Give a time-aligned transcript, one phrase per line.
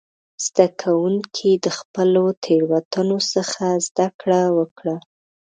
[0.45, 4.95] زده کوونکي د خپلو تېروتنو څخه زده کړه وکړه.